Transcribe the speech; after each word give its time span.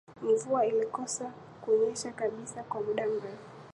Mvua 0.21 0.65
ilikosa 0.65 1.33
kunyesha 1.61 2.11
kabisa 2.11 2.63
kwa 2.63 2.81
muda 2.81 3.07
mrefu 3.07 3.49